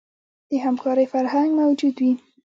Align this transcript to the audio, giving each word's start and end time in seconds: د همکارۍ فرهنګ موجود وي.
د 0.49 0.51
همکارۍ 0.65 1.05
فرهنګ 1.13 1.49
موجود 1.61 1.95
وي. 2.01 2.13